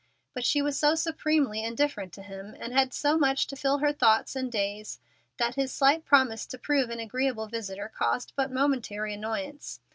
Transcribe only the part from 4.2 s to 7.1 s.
and days, that his slight promise to prove an